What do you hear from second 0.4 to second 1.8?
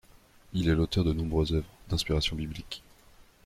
Il est l'auteur de nombreuses œuvres